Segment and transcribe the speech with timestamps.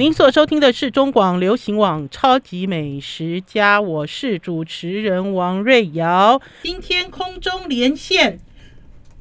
[0.00, 6.40] 您所收听的是中广流行网《超级美食家》，我是主持人王瑞瑶。
[6.62, 8.38] 今天空中连线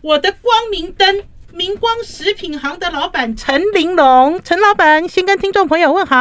[0.02, 1.24] 我的光明灯——
[1.54, 4.40] 明光食品行的老板陈玲珑。
[4.42, 6.16] 陈老板，先跟听众朋友问好。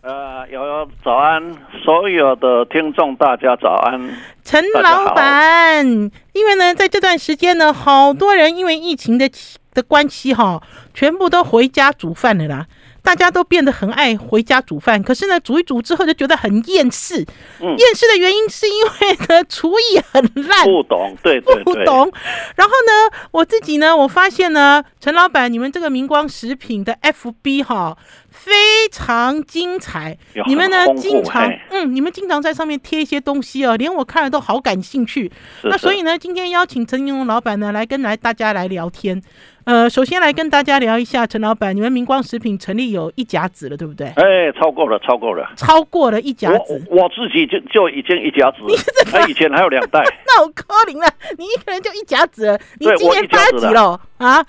[0.00, 1.54] 呃，瑶瑶早安，
[1.84, 4.00] 所有的听众大家早安。
[4.42, 5.84] 陈老板，
[6.32, 9.30] 因为呢，在这段时间呢，好多人因为疫情的
[9.74, 10.62] 的关系哈，
[10.94, 12.66] 全部都回家煮饭了啦。
[13.02, 17.24] 大家都变得很爱回家煮饭，可是呢，煮一煮之后就觉得很厌世。
[17.60, 22.12] 嗯，厌世的原因是因为呢，厨艺很烂，不懂，对对对，不懂。
[22.56, 27.96] 然后呢，我自己呢，我发现呢，陈老板，你们这个明光食品的 FB 哈，
[28.30, 28.52] 非
[28.90, 30.16] 常精彩。
[30.46, 35.30] 你们呢，经常嗯，你们经常在上面贴一些东西哦，连我看了都好感兴趣。
[35.64, 39.20] 那所以呢，今天邀请陈金龙老板呢，来跟来大家来聊天。
[39.64, 44.06] 呃，首先来跟大家聊一下，陈老板，你们明光食品成立有一甲子了，对不对？
[44.16, 46.82] 哎，超过了，超过了，超过了一甲子。
[46.88, 48.76] 我，我自己就就已经一甲子了，
[49.12, 50.02] 他以前还有两代。
[50.26, 51.06] 那我可怜了，
[51.36, 54.44] 你一个人就一甲子了，你今年八几了啊？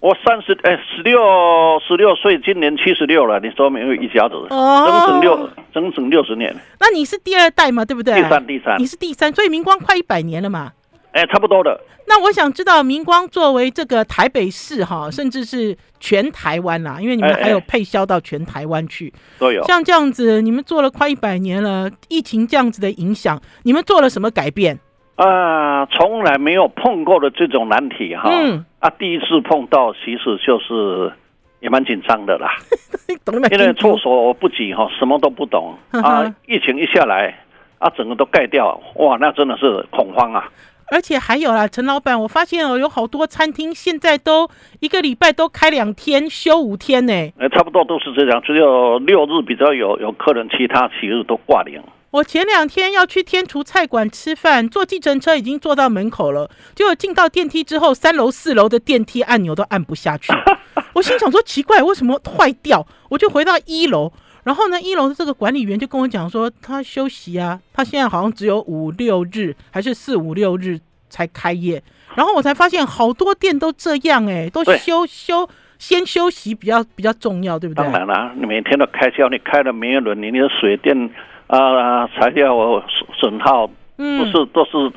[0.00, 1.18] 我三十哎，十六
[1.86, 3.40] 十六岁，今年七十六了。
[3.40, 4.34] 你说没有一家子？
[4.50, 6.54] 哦，整整六整整六十年。
[6.78, 7.84] 那你是第二代嘛？
[7.84, 8.14] 对不对？
[8.14, 8.78] 第三，第三。
[8.78, 10.72] 你是第三，所以明光快一百年了嘛？
[11.12, 11.80] 哎，差不多的。
[12.08, 19.64] 那我想知道，明光作为这个台北市哈，甚至是全台湾啦，因为你们还有配销到全台湾去，都有。
[19.64, 24.78] 像这样子，你们做了快一百年了，疫情这样子的影响，你们做了什么改变？
[25.16, 28.30] 啊，从来没有碰过的这种难题哈。
[28.30, 28.64] 嗯。
[28.78, 31.10] 啊，第一次碰到，其实就是
[31.60, 32.54] 也蛮紧张的啦。
[33.50, 36.32] 因为措手不及哈，什么都不懂啊。
[36.46, 37.34] 疫情一下来，
[37.78, 40.48] 啊，整个都盖掉，哇，那真的是恐慌啊。
[40.88, 47.12] 而且还有啦，陈老板，我发现哦，有好多餐厅现在都一个礼拜都开两天，休五天呢。
[47.38, 51.82] 呃，差不多都是这样，只有六日比较有有客人，其他七日都挂零。
[52.16, 60.32] 我前两天要去天厨菜馆吃饭，坐计程车已经坐到门口了，结果进到电梯之后，三楼四楼的电梯按钮都按不下去。
[60.94, 62.86] 我心想说奇怪，为什么坏掉？
[63.10, 64.10] 我就回到一楼。
[64.44, 70.78] 然后呢，一楼的这个管理员就跟我讲说，他休息啊，他现在好像只有五六日还是四五六日
[71.10, 71.82] 才开业。
[72.14, 75.46] 然后我才发现，好多店都这样哎，都休休
[75.78, 77.84] 先休息比较比较重要，对不对？
[77.84, 80.96] 当然了，你每天都开销，你开了没有轮，你的水电
[81.46, 82.54] 啊、材料
[83.18, 84.92] 损耗，嗯，都是都是。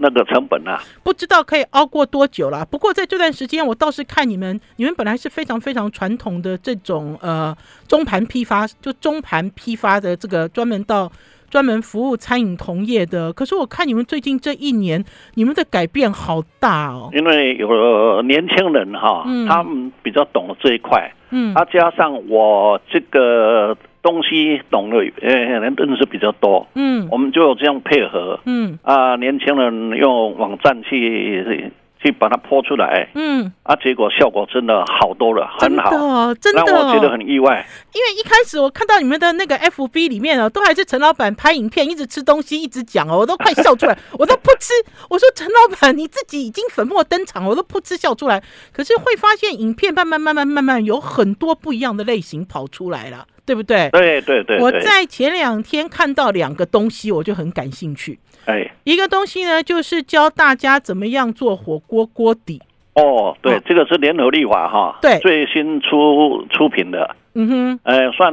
[0.00, 2.64] 那个成本啊，不知道可以熬过多久了。
[2.64, 7.52] 不过在这段时间，我倒是看你们，你们本来是非常非常传统的这种呃
[7.88, 11.10] 中盘批发，就中盘批发的这个专门到
[11.50, 13.32] 专门服务餐饮同业的。
[13.32, 15.04] 可是我看你们最近这一年，
[15.34, 17.10] 你们的改变好大哦。
[17.12, 23.76] 因为有年轻人哈，他们比较懂这一块，嗯，他加上我这个。
[24.02, 37.66] 东西懂的，呃，人认识比较多，嗯，我们就这样配合，嗯，啊，年轻人用网站去去把它泼出来，嗯，啊，结果效果真的好多了，很好，真的，让我觉得很意外。
[37.92, 44.72] 因为一开始我看到你们的那个 FB 里面啊，都还是陈老板拍影片，一直吃东西，一直讲哦，我都快笑出来， 我都噗嗤，
[45.10, 48.40] 我说陈老板你自己已经粉墨登场，我都噗嗤笑出来。
[48.72, 53.26] 可是会发现影片慢慢慢慢慢慢有很多不一样的类型跑出来了。
[53.48, 53.88] 对不对？
[53.90, 58.18] 对对对，我在前两天看到两个东西，我就很感兴趣。
[58.44, 62.60] 哎，一个东西呢，就是教大家怎么样做火锅锅底。
[62.92, 67.16] 哦，对，这个是联合利华哈，对，最新出出品的。
[67.32, 68.30] 嗯哼，呃，算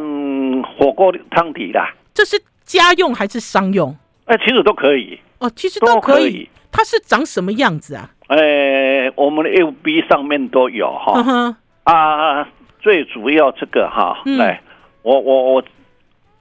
[0.63, 1.79] 火锅汤底的。
[2.13, 3.95] 这是家用还是商用？
[4.25, 5.17] 哎，其实都可以。
[5.39, 6.49] 哦，其实都可以。
[6.73, 8.09] 它是长什么样子啊？
[8.27, 11.55] 哎，我们的 FB 上面都有哈。
[11.83, 12.45] 啊，
[12.81, 14.61] 最主要这个哈，来。
[15.05, 15.63] 我我我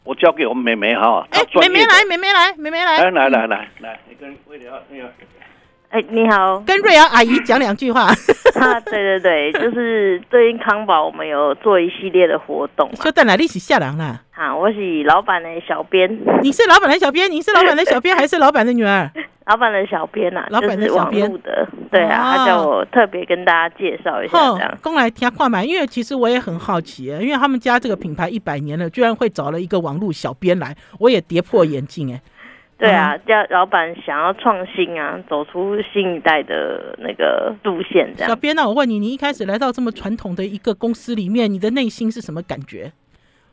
[0.05, 5.13] 我交给我们妹妹哈，哎，妹妹来，妹妹来，妹妹来，来来来来来，你跟瑞瑶那个，
[5.95, 8.09] 哎，你好，跟瑞瑶阿姨讲两句话。
[8.59, 14.21] 啊，对对对，就是最近康宝我们有做一系列的活动，就在哪里是下人啦？
[14.33, 16.11] 好，我是老板的小编，
[16.43, 19.09] 你是老板的小编，你是老板的小编 还是老板的女儿？
[19.47, 24.79] 老板的小编呐，老板的小编的，对啊，他叫我特别跟大家介绍一下这样。
[24.83, 32.21] 公来听话嘛，因为其实我也很好奇，因为他们家这个品牌一百年了，居然会找了一个网络小编来，我也跌破眼镜哎。
[32.77, 38.29] 对啊，叫老板想要创新啊，走出新一代的那个路线这样。
[38.29, 42.93] 小编那我问你，你一开始来到这么传统的一个公司里面，你的内心是什么感觉？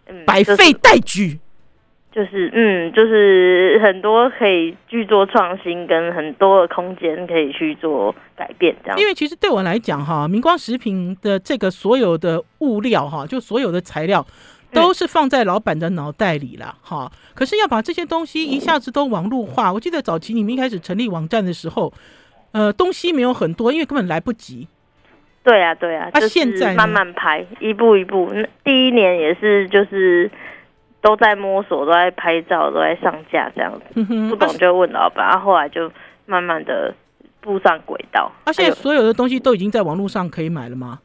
[0.08, 1.40] 嗯百废待举。
[2.14, 9.00] 就是嗯，就是很多可以去做创新，跟很多的空间可以去做改变，这样。
[9.00, 14.28] 因为其实对我来讲哈，明光食品的这个所有的物料哈，就所有的材料
[14.74, 17.12] 都是放在老板的脑袋里了哈。
[17.34, 21.94] 可是要把这些东西一下子都网络化，我记得早期你们一开始成立网站的时候，
[22.52, 24.68] 呃，东西没有很多，因为根本来不及。
[25.44, 28.32] 对啊，对啊，啊，现在慢慢拍，一步一步。
[28.64, 30.30] 第一年也是就是。
[31.04, 35.92] 都在摸索，都在拍照，都在上架，这样子不懂就问老板，然后后来就
[36.28, 36.94] 慢慢的
[37.40, 38.32] 步上轨道。
[38.46, 41.00] 而且所有的东西都已经在网络上可以买了吗？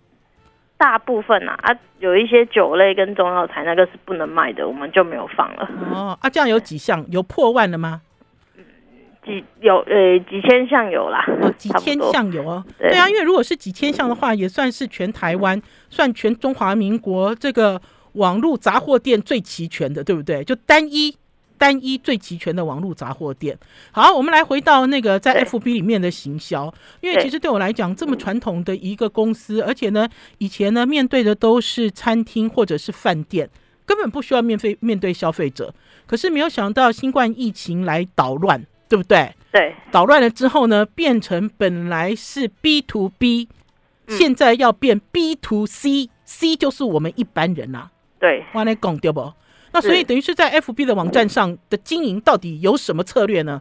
[0.76, 5.68] 大部分啊，啊，有一些酒类跟中药材那个是不能卖的，我们就没有放了。
[5.92, 8.02] 哦，啊，这样有几项有破万了吗？
[9.24, 12.64] 几有呃几千项有啦，哦，几千项有哦。
[12.78, 17.80] 对啊，因为如果是几千项的话，也算是全台湾，算全中华民国这个。
[18.16, 20.42] 网络杂货店最齐全的，对不对？
[20.42, 21.14] 就单一
[21.58, 23.58] 单一最齐全的网络杂货店。
[23.90, 30.08] 好，我们来回到那个在 FB 里面的行销，因为其实对我来讲，这么传统的一个公司，而且呢，
[30.38, 33.48] 以前呢面对的都是餐厅或者是饭店，
[33.84, 35.74] 根本不需要面对面对消费者。
[36.06, 39.34] 可是没有想到新冠疫情来捣乱，对不对？
[39.50, 43.48] 对，捣乱了之后呢，变成本来是 B to B，
[44.08, 47.90] 现在要变 B to C，C 就是我们一般人呐、啊。
[48.20, 49.32] 对，我来讲对不？
[49.76, 53.60] 那所以等于是在 FB 的网站上的经营到底有什么策略呢？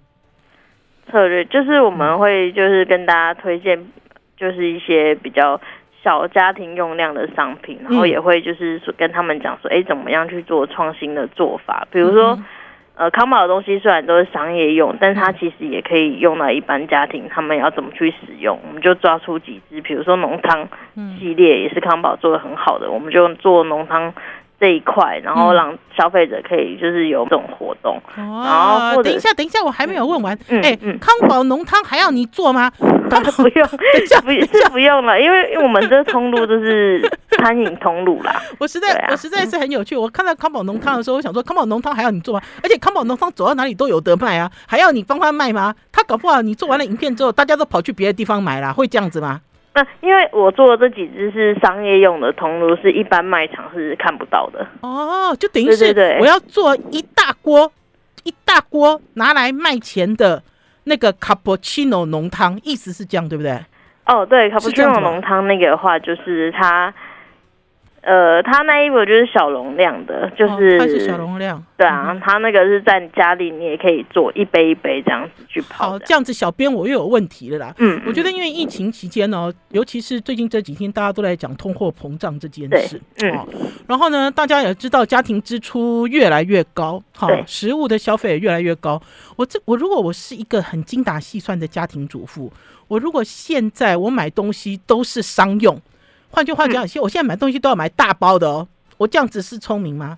[1.12, 3.86] 策略就是我们会就是跟大家推荐，
[4.38, 5.60] 就是一些比较
[6.02, 11.86] 小家庭用量的商品，然后也会就是说跟他们讲说，哎，怎么样去做创新的做法？
[11.92, 12.40] 比如说，
[12.96, 18.58] 呃，康宝的东西虽然都是商业用，但是它其实也可以用到一般家庭，他们要怎么去使用？
[18.66, 20.70] 我们就抓出几支，比如说浓汤
[21.20, 24.14] 系列也是康宝做的很好的，我们就做浓汤。
[24.66, 28.02] 这一块，然后让消费者可以就是有这种活动。
[28.18, 30.34] 哦、然后等一下，等一下，我还没有问完。
[30.50, 32.72] 哎、嗯嗯，康宝浓汤还要你做吗？
[33.08, 33.68] 他 不用，
[34.26, 37.08] 不是不用了，因为因为我们这通路都是
[37.38, 38.42] 餐饮通路啦。
[38.58, 39.96] 我实在、啊、我实在是很有趣。
[39.96, 42.42] 我看到康宝浓汤的时候，我想说，康宝浓汤还要你做吗？
[42.64, 45.76] 而且康宝浓汤走到哪里都有得卖啊，还要你帮他卖吗？
[45.92, 49.42] 他搞不好你做完了影片之后，大家都跑去别的地方买了，会这样子吗？
[49.75, 54.66] 那因为我做的这几只是商业用的铜炉，是一般卖场是看不到的。
[54.81, 57.72] 哦，就等于是我要做一大锅，
[58.24, 60.42] 一大锅拿来卖钱的
[60.86, 63.60] 那个卡布奇诺浓汤，意思是这样对不对？
[64.07, 66.92] 哦，对，卡布奇诺浓汤那个的话，就是它。
[68.06, 75.90] 呃，它那衣服就是小容量的，就是、哦、它是小容量，对啊，它、嗯、那个是在家里你也可以做一杯一杯这样子去泡。
[75.90, 77.74] 好，这样子小编我又有问题了啦。
[77.80, 83.48] 嗯，我觉得因为疫情期间呢，尤其是最近这几天，大家都在讲通货膨胀这件事，嗯、哦，
[83.88, 89.02] 然后呢，大家也知道家庭支出越来越高，好、哦，食物的消费也越来越高。
[89.36, 92.54] 我这我如果我是一个很精打细算的家庭主妇，
[92.88, 95.75] 我如果现在我买东西都是商用。
[96.36, 98.68] 换句话讲，我现在买东西都要买大包的哦。
[98.98, 100.18] 我这样子是聪明吗？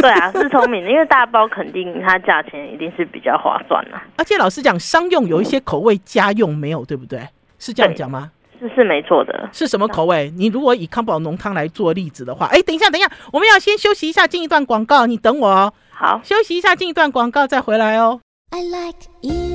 [0.00, 4.00] 对啊，是聪明的，因为大包肯定它价钱一定是比较划算的。
[4.16, 7.20] 而且老实讲，商用有一些口味，家用没有，对不对？
[7.58, 8.30] 是这样讲吗？
[8.58, 9.50] 是是没错的。
[9.52, 10.32] 是什么口味？
[10.34, 15.74] 你如果以康宝浓汤来做例子的话，哎，等一下，等一下，我们要先休息一下，进一段广告，你等我哦。
[15.90, 18.20] 好，休息一下，进一段广告再回来哦。
[18.50, 19.47] I like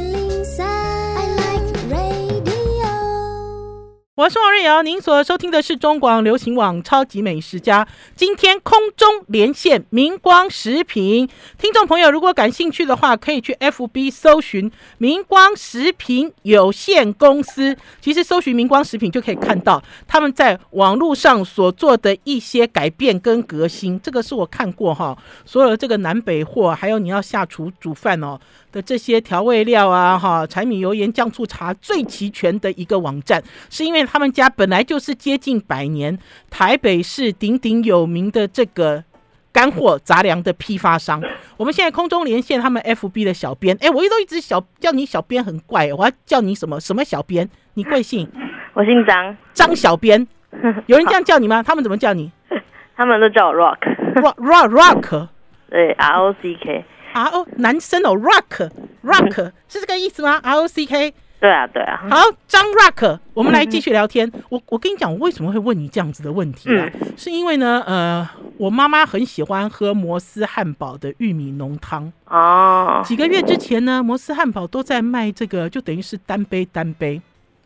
[4.15, 7.83] 我是王瑞瑶，您所收听的是中广流行网《超级美食家》。
[8.15, 17.75] 今天空中连线明光食品听众朋友，如果感兴趣的话，可以去 FB 搜寻明光食品有限公司。
[18.01, 23.99] 其实搜寻明光食品就可以看到他们在网络上所做的一些改变跟革新。
[23.99, 28.39] 这个是我看过哈，所有的这个南北货，还有你要下厨煮饭哦
[28.73, 34.03] 的这些调味料啊，哈，柴米油盐酱醋茶最齐全的一个网站，是因为。
[34.05, 39.03] 他们家本来就是接近百年台北市鼎鼎有名的这个
[39.51, 41.21] 干货杂粮的批发商。
[41.57, 47.49] 我们现在空中连线他们 FB 的小编，哎，我一都一直小叫你小编很怪，我要叫你什么什么小编？
[47.75, 48.27] 你贵姓？
[48.73, 50.27] 我姓张，张小编。
[50.87, 51.63] 有人这样叫你吗？
[51.63, 52.31] 他们怎么叫你？
[52.95, 53.77] 他们都叫我 Rock
[54.15, 55.27] Rock Rock Rock，
[55.69, 58.69] 对，R O C K R O 男生哦，Rock
[59.03, 61.13] Rock 是这个意思吗？R O C K。
[61.39, 62.01] 对啊，对啊。
[62.09, 62.17] 好，
[62.47, 64.25] 张 Rock，我们来继续聊天。
[64.33, 66.89] 嗯、我我跟你讲，我为什么会问你这样子的问题啊？
[67.01, 73.03] 嗯、是因为呢，呃，我妈妈很喜欢喝摩斯汉堡的玉米浓汤哦。
[73.05, 77.21] 几个月之前呢，摩斯汉堡都在卖这个，就等于是单杯单杯，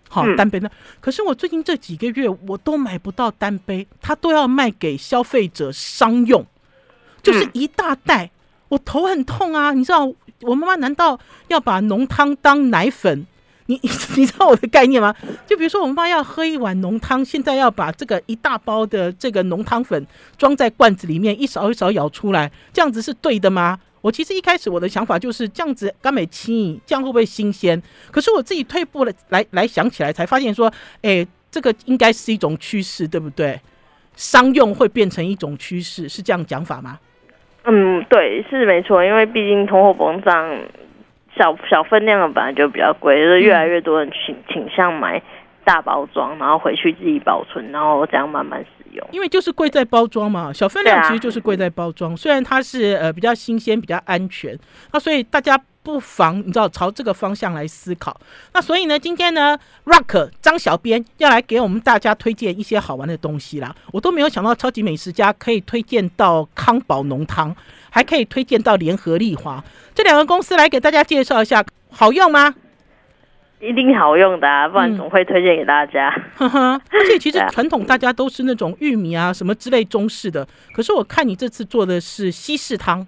[0.09, 0.71] 好、嗯、单杯的。
[0.99, 6.43] 可是我最近这几个月我都买不到单杯，它都要卖给消费者商用，
[7.21, 8.31] 就是一大袋。
[8.69, 9.73] 我头很痛啊！
[9.73, 10.05] 你知道，
[10.41, 13.25] 我妈妈难道要把浓汤当奶粉？
[13.69, 13.79] 你
[14.15, 15.13] 你知道我的概念吗？
[15.45, 20.07] 就比如说，我妈要喝一碗浓汤，现在要把这个一大包的这个浓汤粉
[20.37, 23.77] 装在罐子里面，一勺一勺舀出来，这样子是对的吗？
[23.99, 27.81] 我其实一开始我的想法就是这样子，甘美轻，这样会不会新鲜？
[28.09, 30.71] 可是我自己退步了，来来想起来，才发现说，
[31.01, 33.59] 哎，这个应该是一种趋势，对不对？
[34.15, 36.97] 商用会变成一种趋势，是这样讲法吗？
[37.67, 40.57] 嗯，对，是没错，因为毕竟通货膨胀。
[41.37, 45.21] 小小分量的本来就比较贵，就是越来越多人倾倾向买
[45.63, 49.07] 大包装，然后回去自己保存，然后这样慢慢使用。
[49.11, 52.13] 因为就是贵在包装嘛，小分量其实就是贵在包装。
[52.13, 54.57] 啊、虽然它是呃比较新鲜、比较安全，
[54.91, 55.55] 那所以大家
[55.87, 58.19] 不妨你知道朝这个方向来思考。
[58.53, 63.73] 那所以呢，今天呢，Rock 张小编要来给我们大家推荐一些好玩的东西啦。
[63.93, 67.55] 我都没有想到超级美食家可以推荐到康宝浓汤。
[67.89, 69.63] 还可以推荐到联合利华
[69.95, 72.53] 这两个公司来给大家介绍一下，好用吗？
[73.59, 76.13] 一定好用的啊，不然怎么会推荐给大家？
[76.37, 83.07] 嗯、呵呵而且其实 传统大家都是那种玉米啊什么之类中式的，可是我看你这次做的是西式汤。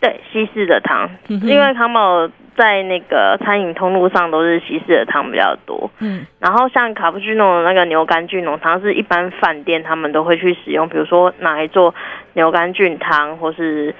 [0.00, 5.90] 对，西式的汤，因为康宝在那个餐饮通路上都是西式的汤比较多。
[5.98, 11.94] 嗯，然后像卡布奇诺的那个牛肝菌浓汤是一般饭店他们都会去使用，比如说拿来做
[12.34, 13.94] 牛肝菌汤，或是。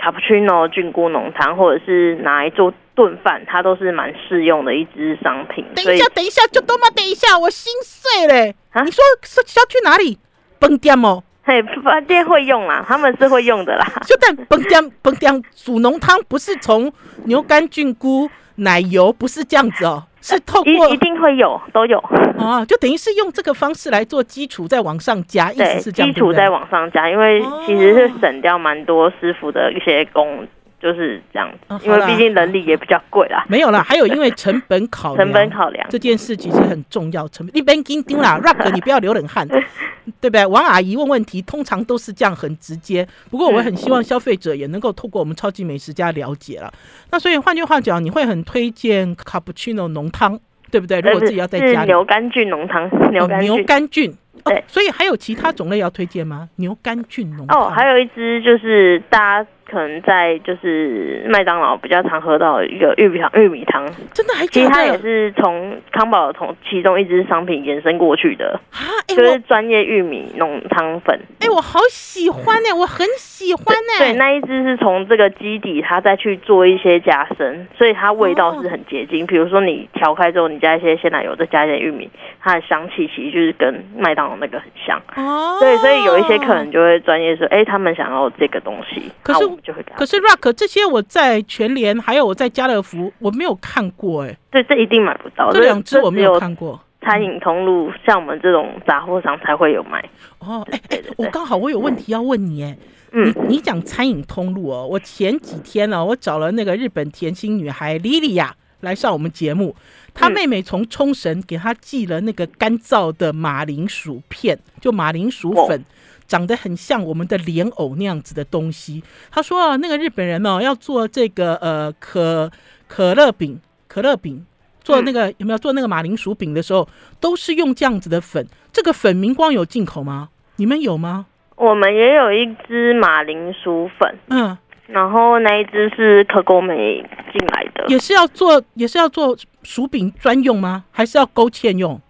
[0.00, 5.64] 卡布奇诺菌菇浓汤，或者是拿来做炖饭，它都是蛮适用的一支商品。
[5.74, 8.54] 等一下，等一下，就多嘛，等一下，我心碎嘞！
[8.70, 10.16] 啊，你说是要去哪里？
[10.60, 13.86] 饭店哦，嘿，饭店会用啦，他们是会用的啦。
[14.06, 16.92] 就但崩姜崩姜煮浓汤不是从
[17.24, 20.04] 牛肝菌菇奶油，不是这样子哦。
[20.20, 21.98] 是透过一定会有都有
[22.36, 30.46] 啊，就等于是用这个方式来做基础，再往上加，意思是这样，基础再往上加，因为其实是省掉蛮多师傅的一些工。
[30.80, 33.44] 就是这样子，因为毕竟人力也比较贵啦。
[33.48, 37.26] 没有啦， 还有因为成本考量，成本考量这件事其实很重要。
[37.28, 39.46] 成本你别紧张啦， Rock，你不要流冷汗，
[40.20, 40.46] 对不对？
[40.46, 43.06] 王阿姨问问题通常都是这样很直接。
[43.30, 46.72] 不过我很希望消费者也能够透过我们超级美食家了解了。
[47.10, 50.38] 那所以换句话讲，你会很推荐卡布奇诺浓汤，
[50.70, 51.00] 对不对？
[51.00, 54.14] 如果自己要在家里，牛肝菌浓汤，牛肝牛肝菌。
[54.44, 56.48] 对、哦，所以还有其他种类要推荐吗？
[56.56, 59.48] 牛肝菌浓汤哦，还有一支就是大家。
[59.70, 71.18] 可能在就是麦当劳比较常喝到的一个玉米汤，玉米汤真的还其实它也是从康宝从其中一支商品延伸过去的啊，就是专业玉米浓汤粉。
[71.40, 73.64] 哎、欸，我好喜欢哎、欸，我很喜欢
[73.98, 74.12] 哎、欸。
[74.12, 79.26] 对，那一支是从这个基底，它再去做一些加深，所以它味道是很接近。
[79.26, 82.08] 比、哦、如说你调开之后，你加一些鲜奶油，再加一点玉米，
[82.40, 84.98] 它的香气其实就是跟麦当劳那个很像。
[85.16, 89.57] 哦，对，所以有一些客人就会专业说，哎、欸，他们想要这个东西，可是。
[89.62, 96.80] 就会可是 Rock 这些我在全联还有我在家乐福我没有看过哎、欸，对，这一定买不到，这两支我没有看过。
[97.00, 100.04] 餐饮通路像我们这种杂货商才会有卖。
[100.40, 102.76] 哦，哎、欸、哎，我刚好我有问题要问你哎，
[103.12, 109.74] 嗯，你你讲餐饮通路哦，我前几天呢、哦，我找了那个日本甜心女孩莉莉亚来上我们节目，
[110.18, 115.78] 她妹妹从冲绳给他寄了那个干燥的马铃薯片，就马铃薯粉。
[115.80, 115.84] 哦
[116.28, 119.02] 长得很像我们的莲藕那样子的东西。
[119.30, 122.52] 他说啊，那个日本人呢、哦、要做这个呃可
[122.86, 124.44] 可乐饼，可乐饼
[124.82, 126.86] 做那个、嗯、有没有做那个马铃薯饼的时候，
[127.18, 128.46] 都是用这样子的粉。
[128.70, 130.28] 这个粉明光有进口吗？
[130.56, 131.24] 你们有吗？
[131.56, 134.54] 我们也有一支马铃薯粉，嗯，
[134.86, 139.34] 然后那一支是可口美进来的，也是要做也是要做
[139.68, 140.84] 薯饼专用吗？
[140.90, 142.00] 还是要勾芡用？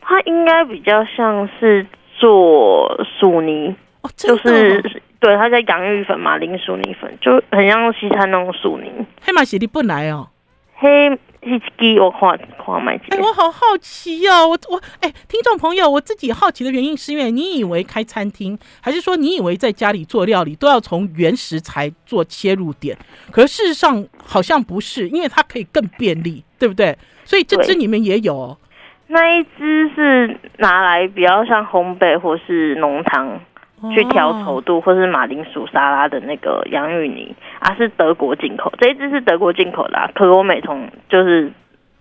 [0.00, 1.86] 它应该比较像是。
[2.16, 4.80] 做薯泥，哦、就是
[5.18, 8.88] 对，它叫洋芋粉、马铃薯泥粉，就很像西餐那种薯泥。
[9.20, 10.28] 黑马喜力不来哦，
[10.76, 11.10] 黑
[11.42, 12.10] 黑鸡我
[12.78, 13.04] 买几？
[13.10, 22.96] 哎，我好好奇哦，我我哎，听众朋友，我自己好奇的原因是因为你以为开餐厅，还是说你以为在家里做料理都要从原食材做切入点？
[23.32, 26.96] 可是事实上好像不是，因为它可以更便利，对不对？
[27.24, 28.56] 所以这支你们也有、哦。
[29.06, 33.38] 那一支是拿来比较像烘焙或是浓汤
[33.94, 38.72] 去调稠度，或是马铃薯沙拉的那个洋芋泥啊，是德国进口。
[38.78, 41.52] 这一支是德国进口的，啊，可我美从就是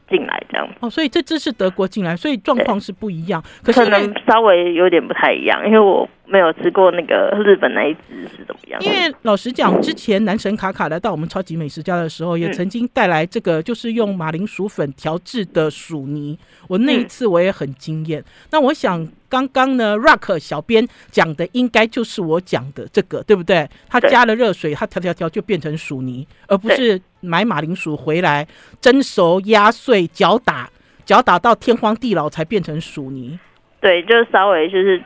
[0.10, 0.68] 进来这样。
[0.80, 6.08] 哦，所以这只是德国进来，所以状况是不一样，可，可能稍微有点不太一样，因为我。
[6.26, 8.82] 没有吃过那个日本那一只是怎么样？
[8.82, 16.40] 因为老实讲，之前男神卡卡来到我们超级美食家的时候，也曾经带来这个就是用马铃薯粉调制的薯泥。
[16.70, 18.24] 我那一次我也很惊艳。
[18.52, 23.68] 那我想刚刚呢，Rock 小编讲的应该就是我讲的这个，对不对？
[23.90, 28.48] 他加了热水，他调调调就变成薯泥，而不是买马铃薯回来
[28.80, 30.70] 蒸熟压碎搅打，
[31.04, 33.40] 搅打到天荒地老才变成薯泥。
[33.82, 35.02] 对，就稍微就是。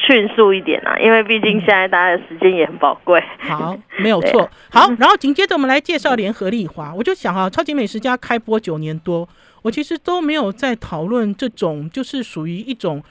[0.00, 3.22] 迅速一点啊，因为毕竟现在大家的时间也很宝贵。
[3.40, 4.48] 好，没有错。
[4.70, 6.94] 好，然后紧接着我们来介绍联合利华。
[6.94, 9.28] 我就想啊，超级美食家开播九年多，
[9.60, 13.02] 我其实都没有在讨论这种，就是属于一种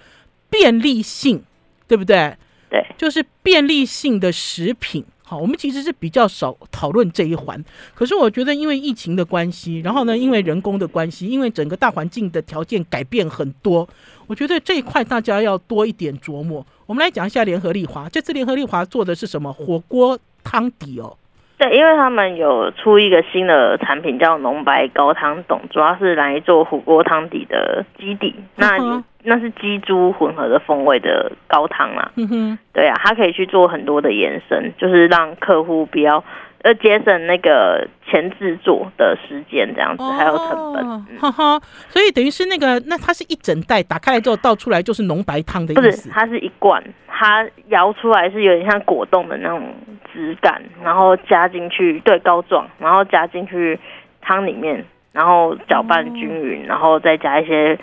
[0.49, 1.43] 便利性，
[1.87, 2.35] 对不对？
[2.69, 5.05] 对，就是便利性的食品。
[5.23, 7.61] 好，我们其实是比较少讨论这一环。
[7.93, 13.85] 可是我觉得，因为疫情的关系，然后呢，因为人工的关系，因为整个大环境的条件改变很多，
[14.25, 16.65] 我觉得这一块大家要多一点琢磨。
[16.85, 19.51] 我们来讲一下联合利华，这次联合利华做的是什么？
[19.51, 21.17] 火锅汤底哦。
[21.57, 28.33] 对，因为他们有出一个新的产品叫浓白高汤丼，主要是来做火锅汤底的基底。
[28.55, 32.11] 那那是鸡猪混合的风味的高汤啦。
[32.15, 36.23] 嗯哼，对啊，它可以去做很多的延伸，就是让客户比较。
[36.63, 40.83] 呃，节省那个前制作的时间，这样子、哦、还有成本，
[41.19, 41.59] 哈、嗯、哈。
[41.87, 45.81] 所以等于是那个，那它是一整袋，打开来之后倒出来就是浓白汤的意思。
[45.81, 49.71] 不是，它是一罐，它摇出来是有点像果冻的那种
[50.11, 53.79] 质感，然后加进去，对，膏状，然后加进去
[54.19, 57.77] 汤里面，然后搅拌均匀，哦、然后再加一些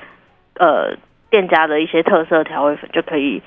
[0.58, 0.92] 呃
[1.34, 3.42] 店家的一些特色调味粉，就可以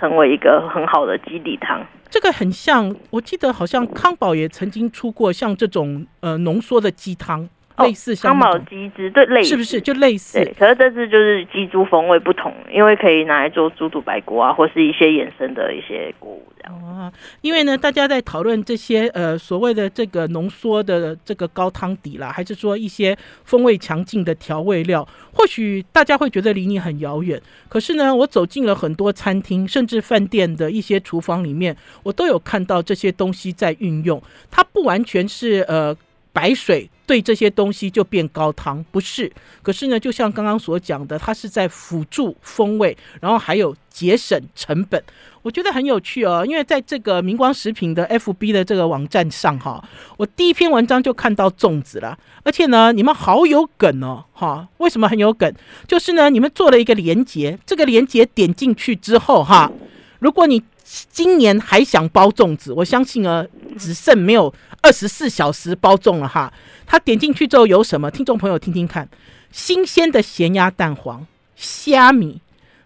[0.00, 1.86] 成为一个很好的基底汤。
[2.08, 7.46] 这个很像，我记得好像康宝也曾经出过像这种呃浓缩的鸡汤。
[7.78, 10.42] 类似像康宝鸡汁，对，类似是不是就类似？
[10.42, 16.74] 对，可是这次就是鸡猪风味不同，因为可以拿来做猪肚白锅啊，或是一些衍生的一些锅物这样。
[16.82, 27.40] 哦，因为呢，大家在讨论这些呃所谓的这个浓缩的这个高汤底啦，还是说一些风味强劲的调味料，或许大家会觉得离你很遥远。
[27.68, 34.22] 可是呢，我走进了很多餐厅，甚至饭店的一些厨房里面，我都有看到这些东西在运用。
[34.50, 35.96] 它不完全是呃。
[36.36, 39.32] 白水对这些东西就变高汤，不是？
[39.62, 45.02] 可是呢，就像刚刚所讲的，它是在辅助风味，然后还有节省成本，
[45.40, 46.44] 我觉得很有趣哦。
[46.46, 49.82] 因为在这个明光食品的 FB 的这个网站上，哈，
[50.18, 55.50] 我第一篇文章就看到粽子了，而且呢，你们好有梗哦，哈，为什么很有梗？
[55.88, 59.72] 就是呢，你们做了一个连接，这个连接点进去之后，哈，
[60.18, 60.62] 如果你
[61.10, 63.44] 今年还想包粽子，我相信啊，
[63.76, 66.52] 只剩没有二十四小时包粽了哈。
[66.86, 68.08] 他点进去之后有什么？
[68.08, 69.08] 听众朋友听听看：
[69.50, 72.40] 新鲜的咸鸭蛋黄、虾米、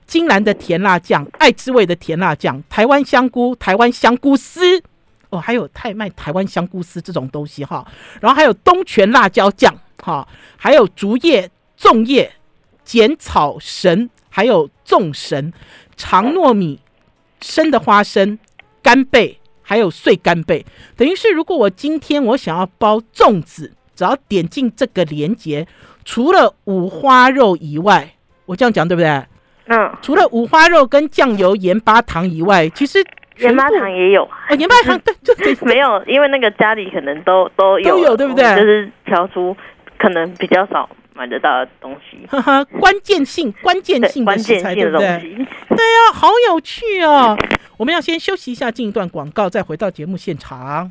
[0.07, 4.83] 金兰的甜辣酱、爱之味的甜辣酱、台湾香菇、台湾香菇丝
[5.29, 7.87] 哦，还有太卖台湾香菇丝这种东西哈。
[8.23, 12.33] 然后还有东泉辣椒酱哈，还有竹叶、粽叶、
[12.83, 15.53] 剪草绳，还有粽绳、
[15.99, 16.81] 长糯米。
[17.40, 18.38] 生的花生、
[18.83, 20.64] 干贝，还有碎干贝，
[20.96, 25.66] 等于是如果我今天我想要包粽子，只要点进这个链接，
[26.05, 28.14] 除了五花肉以外，
[28.46, 29.09] 我这样讲对不对？
[29.66, 29.92] 嗯。
[30.03, 33.05] 除了五花肉跟酱油、盐巴糖以外，其实
[33.38, 34.24] 盐巴糖也有。
[34.24, 38.44] 哦，盐巴糖 对，就没有，因为那个家里可能都都有，都有对不对？
[38.57, 39.57] 就是挑出
[39.98, 40.88] 可能比较少。
[41.20, 42.26] 买得到的东西，
[42.80, 45.06] 关键性、关键性的食材，对不对？
[45.68, 47.37] 对呀、啊，好有趣哦！
[47.76, 50.90] 我们要先休息一下，进一段广告，再回到节目现场。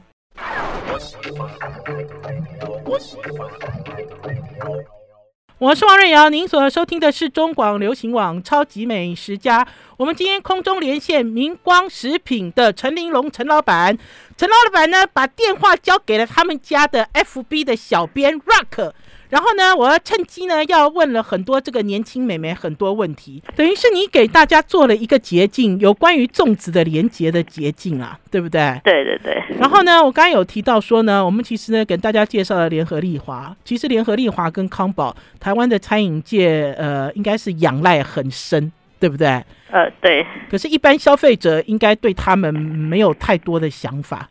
[5.58, 9.66] 我是王瑞瑶，您所收听的是中广流行网《超级美食家》。
[9.98, 13.98] 我们今天空中连线明光食品的陈玲珑陈老板，
[14.38, 18.92] 陈老板呢，把电话交给了他们家的 FB 的小编 Rock。
[19.30, 28.82] 然后呢，我要趁机呢，要问了很多这个年轻美眉很多问题，等于是你给大家做了一个捷径，有关于粽子的连结的捷径啊，对不对？
[28.84, 29.40] 对对对。
[29.60, 39.28] 然后呢，我刚刚有提到说呢，我们其实呢，给大家介绍了联合利华，其实联合利华跟康宝，台湾的餐饮界，呃，应该是仰赖很深，对不对？
[39.70, 40.26] 呃，对。
[40.50, 44.28] 可是，一般消费者应该对他们没有太多的想法，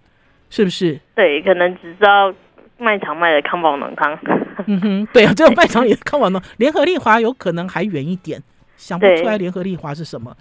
[0.51, 0.99] 是不是？
[1.15, 2.35] 对，可能只知道。
[2.79, 4.19] 卖场卖的康宝浓汤，
[4.67, 6.41] 嗯哼，对啊， 这种卖场也康宝浓。
[6.57, 8.43] 联合利华有可能还远一点，
[8.77, 10.35] 想不出来联合利华是什么。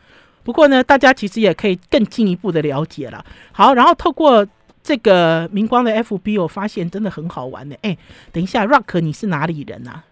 [0.44, 3.26] 不过呢，大家其实也可以更进一步的了解了。
[3.52, 4.48] 好，然后透过
[4.82, 7.76] 这个明光的 FB，我发现真的很好玩呢。
[7.82, 7.98] 哎，
[8.32, 10.04] 等一下，Rock，你是哪里人啊？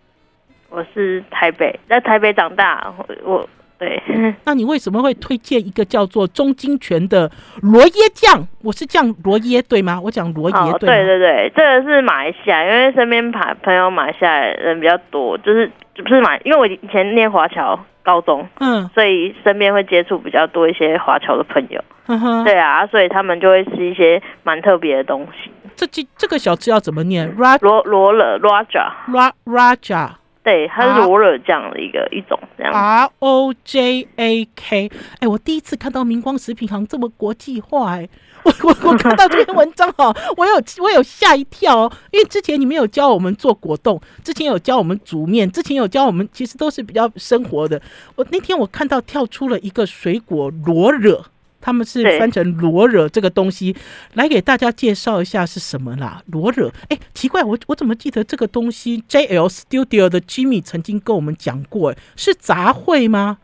[0.70, 3.48] 我是台北，在台北长大，我。
[3.78, 4.02] 对，
[4.46, 7.30] 那你为什么会推荐一个叫做中金泉的
[7.62, 8.48] 罗耶酱？
[8.64, 10.00] 我是酱罗耶对吗？
[10.02, 10.88] 我讲罗耶对。
[10.88, 25.52] 对对对，这个是马来西亚，因为身边朋朋友马来西亚人比较多，就是不是马，因为我以前念华侨高中，嗯，所以身边会接触比较多一些华侨的朋友，嗯哼，对啊，所以他们就会吃一些蛮特别的东西。
[25.76, 30.12] 这这这个小吃要怎么念？Ra 罗罗了 Raja Ra Raja，
[30.46, 32.72] 对，它是罗勒酱的一个一种这样。
[32.72, 38.08] R O J A K，哎，我第一次看到明光食品行这么国际化，哎。
[38.46, 47.82] 我我我看到这篇文章哈， 我有我有吓一跳哦，因为之前你们有教我们做果冻，之前有教我们煮面，之前有教我们，其实都是比较生活的。
[48.16, 51.26] 我那天我看到跳出了一个水果罗惹，
[51.66, 53.76] 他们是翻成罗惹这个东西，
[54.14, 56.22] 来给大家介绍一下是什么啦？
[56.32, 63.40] 罗惹，哎，奇怪，我我怎么记得这个东西？JL Studio 的 Jimmy 曾经跟我们讲过，哎，是杂烩吗？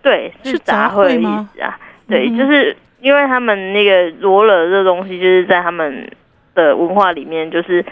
[0.00, 1.50] 对，是杂烩吗？
[1.60, 1.78] 啊，
[2.08, 2.74] 对，就是。
[3.00, 6.10] 因为他们那个罗惹这东西，就是在他们
[6.56, 7.86] 的文化里面，就是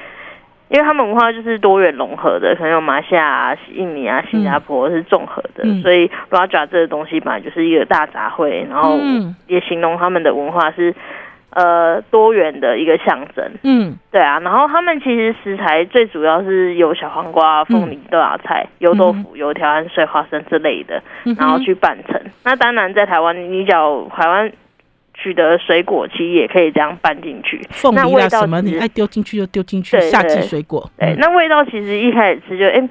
[0.69, 8.99] 因为他们文化就是多元融合的，可能有马来西亚啊、印尼啊、新加坡是综合的，嗯、所以 Raja 这个东西本来就是一个大杂烩，然后
[9.47, 10.93] 也形容他们的文化是
[11.51, 13.45] 呃多元的一个象征。
[13.63, 21.01] 嗯，对啊，然后他们其实食材最主要是有小黄瓜、凤梨、豆芽菜、油豆腐、油条和碎花生之类的，
[21.39, 22.21] 然后去拌成。
[22.43, 24.51] 那当然，在台湾，你讲台湾。
[25.17, 29.99] 取得水果其实也可以这样拌进去，凤梨啊什么，你爱丢进去就丢进去。
[30.01, 32.89] 夏季水果，对，那味道其实一开始吃就哎，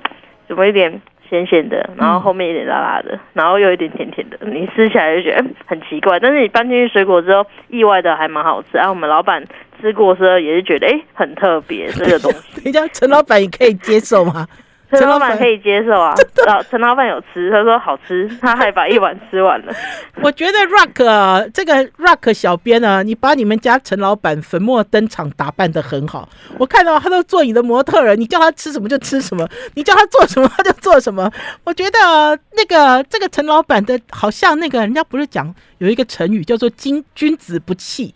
[0.48, 6.20] 怎么有点咸咸的，然后后面有点辣辣的，然后又有点甜甜的，你吃起来就觉得很奇怪。
[6.20, 8.70] 但是你拌进去水果之后，意外的还蛮好吃。
[8.74, 9.44] 然后我们老板
[9.80, 12.64] 吃过之后也是觉得哎，很特别 这个东西。
[12.64, 14.48] 人家陈老板也可以接受吗？
[14.91, 16.13] 陈老板可以接受啊，
[16.45, 19.74] 老陈老板有吃，他说好吃， 他还把一碗吃完了。
[20.21, 31.30] 我觉得 Rock 啊，这个 Rock 小编啊，你把你们家陈老板粉墨登场打扮的很好，我看到他都做你的模特了，你叫他吃什么就吃什么，你叫他做什么他就做什么。
[31.63, 38.13] 我觉得那个这个陈老板的好像那个人家不是讲有一个成语叫做君君子不器。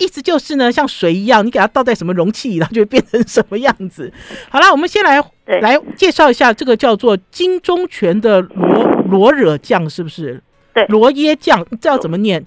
[0.00, 4.12] 意思就是呢，像水一样，你给它倒在什么容器里，它就会变成什么样子。
[4.50, 5.22] 好了，我们先来
[5.60, 10.42] 来介绍一下这个叫做金钟泉的罗罗惹酱，是不是？
[10.72, 12.44] 对，罗椰酱，这要怎么念？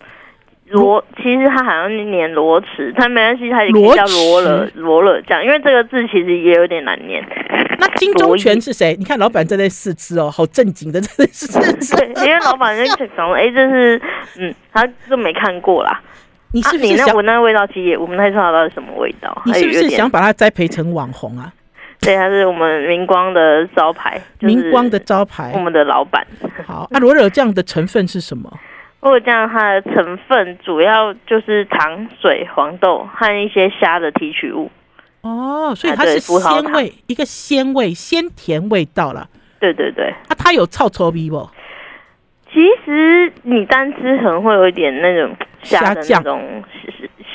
[0.70, 7.24] 罗，其实它好像念罗池，它没关系，它也可以叫罗惹罗惹酱，因为这个字其实也有点难念。
[7.78, 8.96] 那金钟泉是谁？
[8.98, 11.96] 你看老板在那试吃哦，好正经的在试吃。
[11.96, 14.02] 对，因为老板在想说， 哎，这是
[14.40, 16.02] 嗯，他都没看过啦。
[16.54, 17.66] 你是不是想闻、啊、那个味道？
[17.68, 19.42] 其实也我们不太知道它是什么味道。
[19.46, 21.52] 你是不是想把它栽培成网红啊？
[22.00, 24.22] 对，它是我们明光的招牌。
[24.40, 26.26] 就是、明光的招牌，我们的老板。
[26.66, 28.52] 好，那罗惹酱的成分是什么？
[29.02, 34.70] 罗惹酱它的成分主要就是糖、水、黄豆和一些虾的提取物。
[35.22, 39.28] 哦，所以它是鲜味，一个鲜味、鲜甜味道了。
[39.60, 40.06] 对对对。
[40.28, 41.50] 啊，它有臭臭味不？
[42.52, 46.64] 其实你单吃可能会有一点那种虾的那种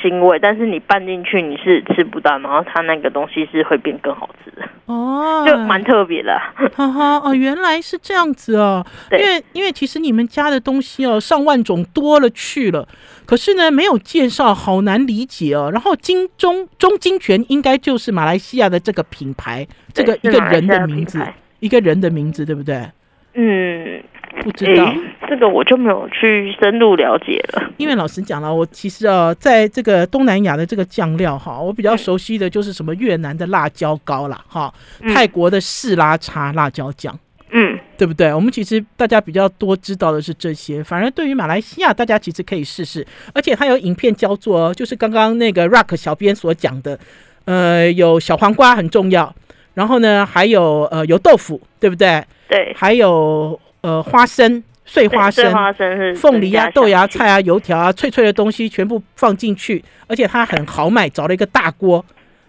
[0.01, 6.39] 腥味，但是你拌进去你是吃不到，然后它那个东西是会变更好吃的哦， 就蛮特别的。
[6.73, 8.85] 哈哈哦，原来是这样子哦。
[9.11, 12.87] 因为因为其实你们家的东西哦上万种多了去了，
[13.25, 15.69] 可是呢没有介绍，好难理解哦。
[15.73, 21.21] 然后金中中金泉应该就是马来西亚的这个品牌，这个一个人的名字，
[21.59, 22.89] 一个人的名字，对不对？
[23.33, 24.01] 嗯。
[24.41, 27.69] 不知道、欸、这个我就没有去深入了解了。
[27.77, 34.73] 因为老实讲了，我其实啊，在这个东南亚的这个酱料哈，我比较熟悉的就是什么越南的辣椒膏啦，哈，
[35.13, 37.17] 泰国的士拉茶辣椒酱，
[37.51, 38.33] 嗯，对不对？
[38.33, 40.83] 我们其实大家比较多知道的是这些。
[40.83, 46.97] 反而对于马来西亚，大家其实可以试试，而且它有影片教做，就是刚刚那个 Rock 小编所讲的，
[47.45, 49.35] 呃，有小黄瓜很重要，
[49.73, 52.23] 然后呢，还有呃油豆腐，对不对？
[52.47, 53.59] 对，还有。
[53.81, 62.03] 呃，花生、碎花生、花生是凤梨啊、豆芽菜啊、油条啊，脆脆的东西全部放进去，而且它很豪迈，找了一个大锅，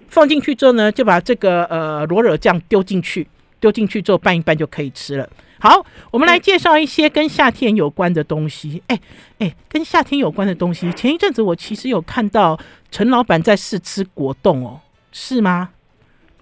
[0.09, 3.29] 放进去之后呢，就把这个呃罗惹酱丢进去，
[3.61, 5.29] 丢进去之后拌一拌就可以吃了。
[5.61, 8.83] 好，我们来介绍一些跟夏天有关的东西。
[8.89, 8.99] 哎
[9.39, 12.59] 哎，跟夏天有关的东西，前一阵子我其实有看到
[12.91, 14.81] 陈老板在试吃果冻哦，
[15.13, 15.69] 是吗？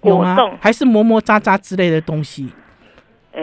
[0.02, 0.36] 有吗？
[0.60, 2.48] 还是磨磨渣渣之类的东西？
[3.32, 3.42] 哎。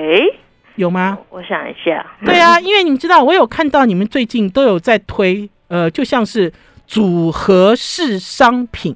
[0.75, 1.17] 有吗？
[1.29, 2.05] 我想一下。
[2.25, 6.51] 对啊， 因为你知道，我有看到你们最近都有在推，呃，就像是
[6.85, 8.95] 组合式商品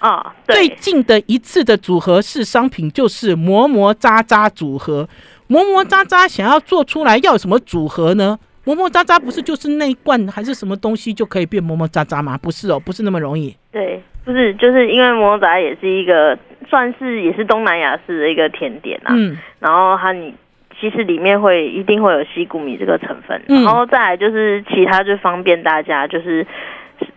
[0.00, 0.34] 啊。
[0.46, 5.08] 最近的一次的组合式商品就是磨磨渣渣组合。
[5.46, 8.38] 磨磨渣渣想要做出来要有什么组合呢？
[8.64, 12.36] 磨磨渣渣不是就是那一罐还是什么东西就可以变磨磨渣渣吗？
[12.38, 13.56] 不是哦，不是那么容易。
[13.72, 19.14] 对，不是，就是因为磨磨渣也是一个算是也是东南亚式的一个甜点啊。
[19.16, 20.34] 嗯，然后它你。
[20.80, 26.46] 其实里面会一定会有西谷米这个成分，然后再来就是其他就方便大家，就是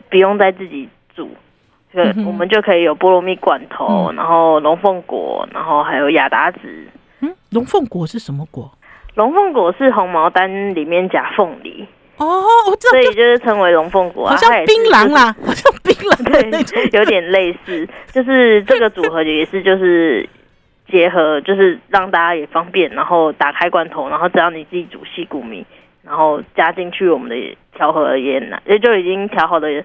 [0.10, 1.30] 不用再自己煮，
[1.94, 6.60] 对我们就可以有菠萝蜜罐头，然后龙凤果，然后还有亚达子。
[7.22, 8.70] 嗯，龙凤果是什么果？
[9.16, 11.88] 龙凤果是红毛丹里面夹凤梨。
[12.18, 20.28] 哦，我知道，所以就是称为龙凤果，好像槟榔啦，好像槟榔对，有点类似，就是这个组合也是就是
[20.88, 25.66] 结合，就是让大家也方便，然后打开罐头，然后只要你自己煮西谷米，
[26.04, 29.84] 然后加进去我们的调和而言呢，也就已经调好的。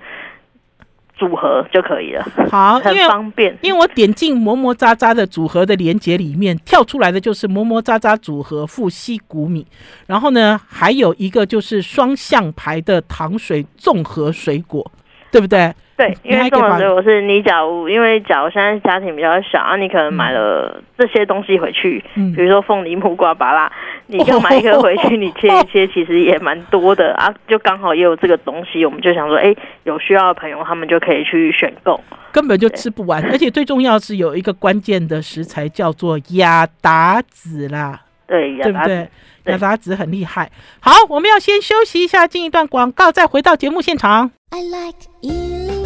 [1.19, 3.53] 组合就可以了，好，很方便。
[3.61, 9.67] 因为，我点进磨磨渣渣的组合的连接里面，跳出来的就是磨磨渣渣组合富西谷米，
[10.07, 14.89] 然后呢，还有一个就是双象牌的糖水综合水果，
[15.33, 15.75] 对不对？
[15.99, 23.73] 对，因为综合水果是你假如因为假如现在家庭比较小啊，你可能买了这些东西回去，嗯、比如说凤梨、木瓜、芭拉，
[24.07, 27.35] 你就买一颗回去， 你切一切，其实也蛮多的啊。
[27.49, 33.21] 就刚好也有这个东西，我们就想说，哎，有需要的朋友他们就可以去选购，根本就吃不完。
[33.25, 39.09] 而且最重要是有一个关键的食材叫做亚达子啦，对，对不对？
[39.47, 40.49] 亚达子很厉害。
[40.79, 44.31] 好，我们要先休息一下，进一段广告，再回到节目现场。
[44.51, 45.78] I like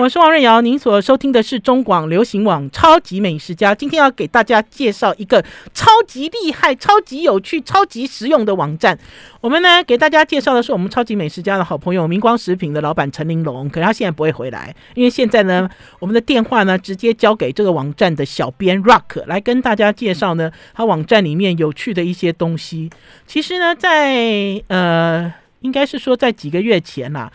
[0.00, 3.74] 我是王瑞瑶，您所收听的是中广流行网超级美食家。
[3.74, 8.96] 今天要给大家介绍一个超级厉害、超级有趣、超级实用的网站。
[9.40, 13.68] 我们呢，给大家介绍的是我们超级美食家的好朋友明光食品的老板陈玲龙。
[13.68, 22.88] 可是他现在不会回来，因为现在呢， 我们的电话呢，直接交给这个网站的小编 Rock 来跟大家介绍呢，他网站里面有趣的一些东西。
[23.26, 27.30] 其实呢，在呃，应该是说在几个月前啦、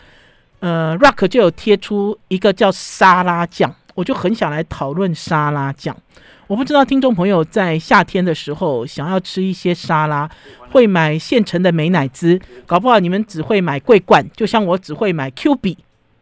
[0.60, 5.96] 呃，Rock 就有贴出一个叫沙拉酱，我就很想来讨论沙拉酱。
[6.46, 10.28] 我不知道听众朋友在夏天的时候想要吃一些沙拉，
[10.70, 15.78] 会买现成的美乃滋，搞不好你们只会买桂冠，就像我只会买 Q 比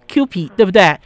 [0.09, 0.99] Q 比，对不对？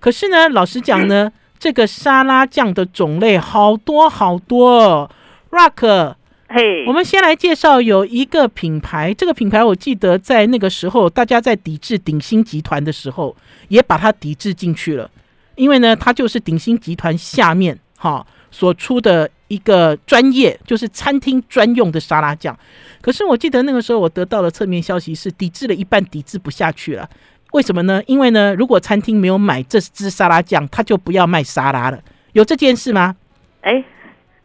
[0.00, 5.10] 可是呢，老实讲呢，这个沙拉酱的种类好多好多
[5.50, 6.14] ，Rock。
[6.50, 13.36] 嘿，我们先来介绍有一个品牌，这个品牌我记得在那个时候，大家在抵制鼎新集团的时候，
[13.68, 15.10] 也把它抵制进去了，
[15.56, 22.58] 因为呢，它就是鼎新集团下面哈所出的一个专业，就是餐厅专用的沙拉酱。
[23.02, 27.06] 可是我记得那个时候，我得到的侧面消息是，抵制了一半，抵制不下去了。
[27.52, 28.02] 为什么呢？
[28.06, 32.00] 因为呢，如果餐厅没有买这支沙拉酱，他就不要卖沙拉了。
[32.32, 33.16] 有这件事吗？
[33.60, 33.84] 哎。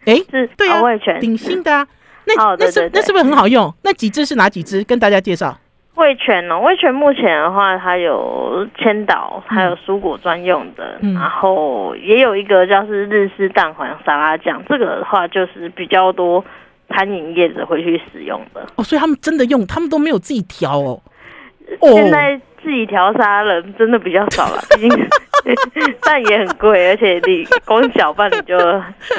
[0.05, 0.81] 哎，是对啊，
[1.19, 1.87] 鼎新的啊，
[2.25, 3.73] 那那是那是不是很好用？
[3.83, 4.83] 那几支是哪几支？
[4.83, 5.57] 跟大家介绍。
[5.95, 16.43] 味全哦，味全目前的话，它有千岛，还有蔬果专用的，嗯、然后也有一个叫是日式蛋黄沙拉酱，这个的话就是比较多
[16.89, 18.65] 餐饮业者会去使用的。
[18.75, 20.99] 哦，所以他们真的用，他们都没有自己调哦。
[21.81, 24.89] 现在自己调沙拉人真的比较少了，已经。
[26.01, 28.57] 但也很贵，而且你光搅拌你就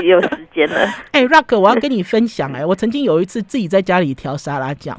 [0.03, 0.81] 也有时间了。
[1.13, 4.99] 哎、欸、，Rock，我要跟你分享哎、欸，我曾经有一次自己在家里调沙拉酱，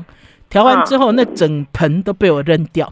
[0.50, 2.92] 调完之后那整盆都被我扔掉。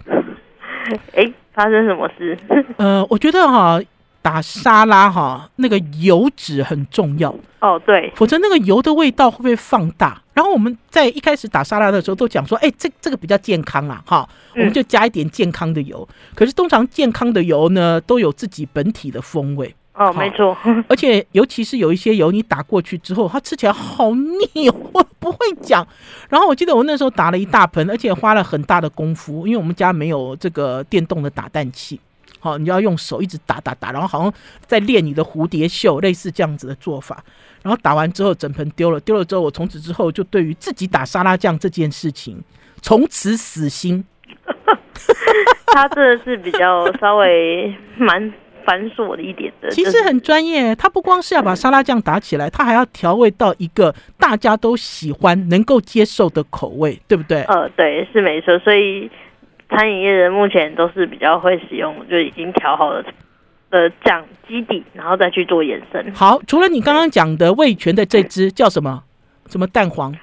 [1.13, 2.37] 哎、欸，发生什么事？
[2.77, 3.79] 呃，我觉得哈。
[4.23, 10.19] 打沙拉哈，那个油脂很重要哦，对，否则那个油的味道会不会放大？
[10.33, 16.07] 然后我们在一开始打沙拉的时候都讲说，哎，这这个比较健康啊，哈，我们就加一点健康的油。
[16.09, 20.57] 嗯、可是通常健康的油呢，都有自己本体的风味哦，没错。
[20.87, 25.85] 而且尤其是有一些油，你打过去之后，它吃起来好腻哦，我不会讲。
[26.29, 31.99] 然后我记得我那时候打了一大盆，而且花了很大的功夫，因为我们家没有这个电动的打蛋器。
[32.43, 34.33] 好，你要用手一直打打打，然后好像
[34.65, 37.23] 在练你的蝴蝶袖，类似这样子的做法。
[37.61, 42.43] 然后打完之后，整盆丢了，丢了之后，我从此之后就对于自己打沙拉酱这件事情，
[42.81, 44.03] 从此死心。
[45.73, 48.33] 他这个是比较稍微蛮
[48.65, 50.75] 繁琐的一点的，其实很专业。
[50.75, 57.43] 他不光是要把沙拉酱打起来，他还要调味到一个大家都喜欢、能够接受的口味，对不对？
[57.43, 58.59] 呃，对，是没错。
[58.59, 59.09] 所以。
[59.69, 63.03] 餐饮业人目前都是比较会使用，就已经调好了
[63.69, 66.13] 的酱基底，然后再去做延伸。
[66.13, 69.03] 好，除了你刚刚讲的味全的这支叫什么？
[69.49, 70.15] 什么蛋黄？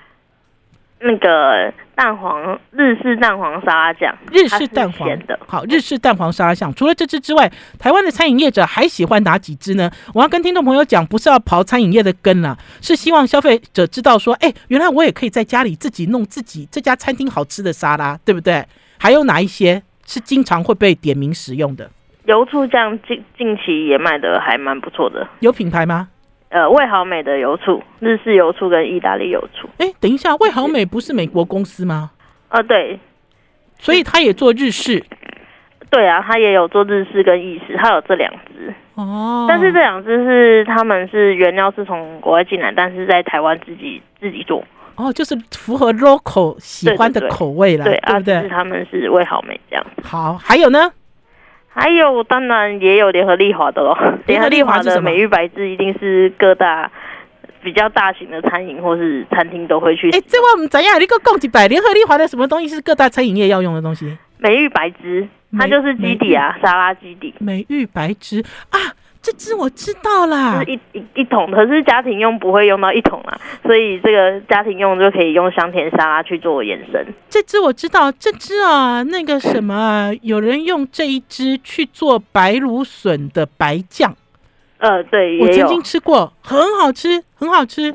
[1.02, 5.38] 那个蛋黄日式蛋黄沙拉酱，日式蛋黄的。
[5.46, 6.72] 好，日式蛋黄沙拉酱。
[6.74, 9.90] 除了这支之外，台湾的餐饮业者还喜欢哪几支呢？
[10.12, 18.62] 我要跟听众朋友讲，不是要刨餐饮业的根啊，是希望消费者知道说，哎，原来我也可以在家里自己弄自己这家餐厅好吃的沙拉，对不对？
[19.00, 21.90] 还有哪一些是经常会被点名使用的？
[22.26, 25.26] 油醋酱近近期也卖的还蛮不错的。
[25.40, 26.08] 有品牌吗？
[26.50, 29.68] 呃味好美的油醋，日式油醋跟意大利油醋。
[29.78, 32.10] 哎，等一下，味好美不是美国公司吗？
[32.50, 33.00] 呃，对，
[33.78, 35.02] 所以他也做日式。
[35.88, 38.74] 对啊，他也有做日式跟意式，他有这两支。
[38.96, 44.62] 哦，但是这两支是他们是原料是从国外进来，但是在台湾自己自己做。
[45.00, 49.86] 哦，就是符合 local 喜欢的口味啦，对，对，对，他们是味好美这样。
[50.02, 50.92] 好，还有呢？
[51.72, 53.96] 还有，当然也有联合利华的咯。
[54.26, 56.90] 联合利华的美玉白汁一定是各大
[57.62, 60.10] 比较大型的餐饮或是餐厅都会去。
[60.10, 61.00] 哎，这我们怎样？
[61.00, 61.68] 你给我讲几百？
[61.68, 64.18] 联合利华的什么东西是各大餐饮业要用的东西？
[64.38, 67.32] 美玉白汁，它就是基底啊，沙拉基底。
[67.38, 68.78] 美玉白汁啊。
[69.22, 77.06] 这支我知道啦，是一一一桶，可是家庭用不会用到一桶啊，所以这个家庭用就可以用香甜沙拉去做延伸。
[77.28, 84.16] 这支我知道，这支啊，那个什么，有人用这一支去做白芦笋的白酱，
[84.78, 87.94] 呃，对，我曾经吃过，很好吃，很好吃。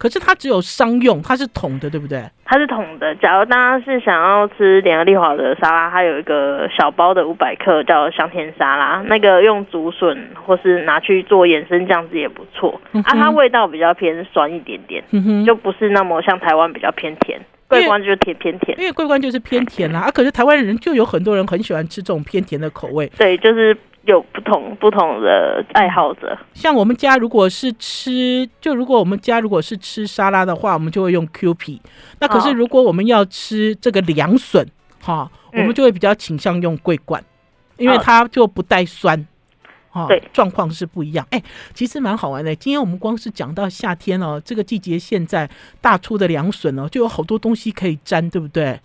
[0.00, 2.24] 可是它只有商用，它是桶的，对不对？
[2.46, 3.14] 它是桶的。
[3.16, 12.80] 假如大家是想要吃联合利华的沙拉，它有一个小包的五百克叫香甜沙拉，那个用竹笋或是拿去做衍生酱汁也不错。
[12.92, 17.38] 嗯、啊，它味道比较偏酸一点点，嗯、就不是那么像台湾比较偏甜。
[17.68, 20.00] 桂冠就是甜偏甜，因为桂冠就是偏甜啦。
[20.00, 23.06] 啊，可是台湾人就有很多人很喜欢吃这种偏甜的口味。
[23.18, 23.76] 对，就是。
[24.04, 31.80] 有不同不同的爱好者，像我们家如果是吃，就如果我们家如果是吃沙拉的话，我们就会用 Kewpie。
[32.18, 34.66] 那可是如果我们要吃这个凉笋，
[35.02, 37.22] 哈、哦，我们就会比较倾向用桂冠，
[37.76, 39.26] 嗯、因为它就不带酸，
[39.90, 41.26] 哈、哦，对，状况是不一样。
[41.30, 42.54] 哎、欸，其实蛮好玩的。
[42.56, 45.48] 今天我们光是讲到夏天哦，这个季节现在
[45.82, 48.80] 大出的凉笋哦，就有好多东西可以沾，对不对？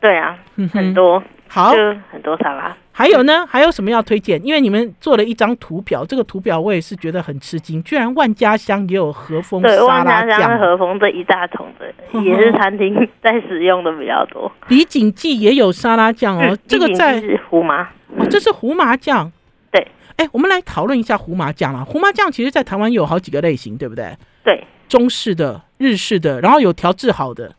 [0.00, 0.36] 对啊，
[0.72, 1.22] 很多。
[1.48, 1.70] 好，
[2.10, 2.76] 很多沙拉。
[2.98, 3.46] 还有呢？
[3.46, 4.42] 还有什么要推荐？
[4.42, 10.06] 因为你们做了一张图表，这个图表我也是觉得很吃惊，居然万家香也有和风沙拉酱。
[10.06, 14.50] 万家香和风这一大桶的，嗯、 也是餐厅在使用的比较多。
[14.68, 17.82] 李锦记也有沙拉酱哦，嗯、这个在是胡麻
[18.16, 19.30] 哦，这是胡麻酱。
[19.70, 21.84] 对，哎，我们来讨论一下胡麻酱啦。
[21.84, 24.16] 胡麻酱其实在台湾有好几个类型，对不对？
[24.42, 27.52] 对，中式的、日式的，然后有调制好的。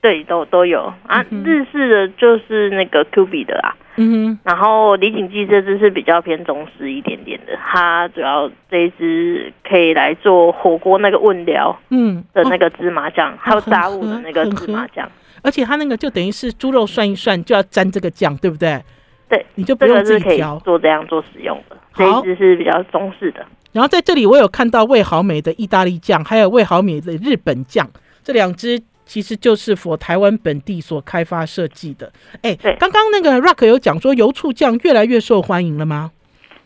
[0.00, 1.24] 对，都都有啊。
[1.30, 4.38] 嗯、日式的就是那个 Kewpie 的啦，嗯哼。
[4.44, 15.06] 然后李锦记这只是比较偏中式一点点的，它主要这一支可以来做火锅那个问料，嗯的那个芝麻酱，嗯哦、还有炸物的那个芝麻酱。
[15.42, 18.82] 而且它那个就等于是猪肉涮一涮就要沾这个酱，对不对？
[19.28, 21.76] 对，你就不用自己调，做这样做使用的。
[21.92, 23.44] 好这一支是比较中式的。
[23.72, 27.86] 然后在这里我有看到味好美的意大利酱，还有味好美的日本酱，
[28.22, 28.80] 这两支。
[29.08, 32.12] 其实就是佛台湾本地所开发设计的。
[32.42, 36.12] 哎，对，刚刚那个 Rock 有讲说油醋酱越来越受欢迎了吗？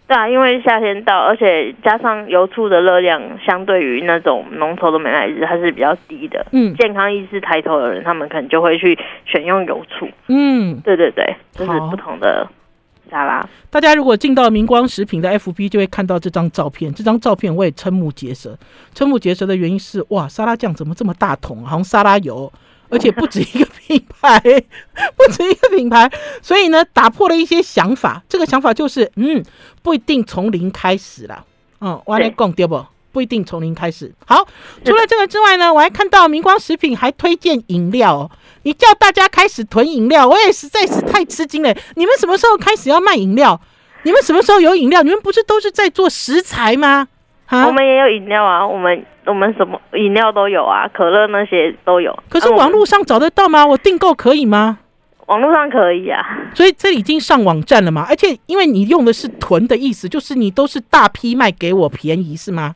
[0.09, 6.44] 对啊，因为夏天到，而且加上油醋的热量相对于那种浓稠的美乃滋它是比较低的。
[6.50, 10.09] 嗯，健康意识抬头的人，他们可能就会去选用油醋。
[10.26, 12.46] 嗯，对对对，就是不同的。
[13.12, 16.92] 沙拉，大家如果进到明光食品的 FB，就会看到这张照片。
[16.94, 18.59] 这张照片我也瞠目结舌。
[18.94, 22.51] 瞠目结舌的原因是，哇，沙拉酱怎么这么大桶，好像沙拉油，
[22.88, 24.40] 而且不止一个品牌，
[25.14, 26.11] 不止一个品牌。
[26.40, 28.22] 所以呢，打破了一些想法。
[28.31, 29.44] 这个想法就是，嗯，
[29.83, 31.44] 不一定从零开始啦。
[31.83, 32.83] 嗯，我来讲对不？
[33.12, 34.12] 不一定从零开始。
[34.27, 34.46] 好，
[34.85, 38.31] 除了这个之外呢，我还看到明光食品还推荐饮料哦。
[38.62, 41.75] 你叫大家开始囤饮料，我也实在是太吃惊了。
[41.96, 43.61] 你们什么时候开始要卖饮料？
[44.05, 45.03] 你们什么时候有饮料？
[45.03, 47.07] 你们不是都是在做食材吗？
[47.51, 52.18] 我们也有饮料啊，我们我们什么饮料都有啊，可乐那些都有。
[52.31, 53.66] 可是网络上找得到吗？
[53.66, 54.79] 我订购可以吗？
[55.27, 56.20] 网络上可以啊。
[56.55, 58.07] 所以这已经上网站了嘛？
[58.09, 62.75] 而且因为你用的是囤的意思，就是你都是大批卖给我便宜是吗？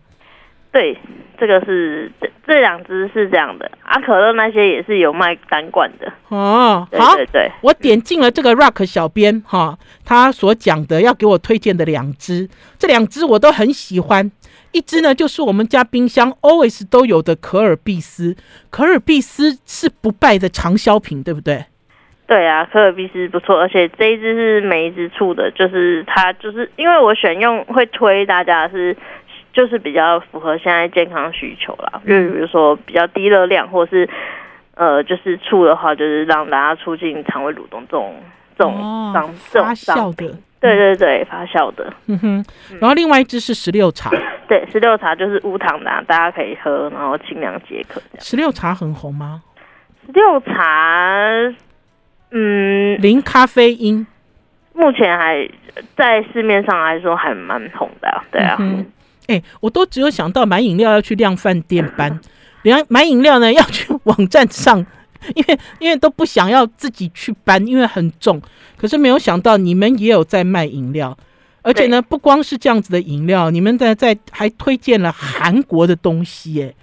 [0.77, 0.99] 对。
[1.39, 6.89] 这个是这这两只是这样的，阿、啊、可乐那些也是有卖单罐的哦。
[6.97, 14.33] 好，对，对，对，我点进了这个 Rock 小编哈，他所讲的要给我推荐的两支，这两支我都很喜欢。
[14.73, 18.35] 一支呢就是我们家冰箱 always 都有的可尔必斯，
[18.71, 21.67] 可尔必斯是不败的畅销品，对不对？
[22.27, 28.97] 对啊，可尔必斯不错，而且这一支是每一支出的，就是它就是因为我选用会推大家是。
[29.57, 34.07] 就是比较符合现在健康需求啦，就比如说比较低热量，或是
[34.75, 38.15] 呃，就是醋的话，就是让大家促进肠胃蠕动这种
[38.59, 38.79] 这种
[39.15, 41.91] 商发酵的，对对对，发酵的。
[42.07, 42.45] 嗯哼，
[42.79, 44.11] 然后另外一支是石榴茶，
[44.47, 47.99] 对，石榴茶就是无糖的，大家可以喝，然后清凉解渴。
[48.19, 49.43] 石榴茶很红吗？
[50.05, 51.31] 石榴茶，
[52.31, 54.07] 嗯，零咖啡因，
[54.75, 55.49] 目前还
[55.97, 58.59] 在市面上来说还蛮红的，对啊。
[59.29, 62.21] 哎，我都只有想到买饮料要去量饭店搬，
[62.63, 64.79] 量买饮料呢 要去网站上，
[65.35, 68.41] 因为因为都不想要自己去搬，因为很重。
[68.77, 71.17] 可是没有想到你们也有在卖饮料，
[71.63, 76.75] 而且呢不光是这样子的饮料，你们在在还推荐了韩国的东西，哎，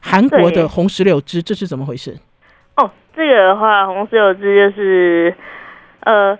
[0.00, 2.18] 韩国的红石榴汁，这是怎么回事？
[2.76, 5.34] 哦，这个的话，红石榴汁就是
[6.00, 6.36] 呃。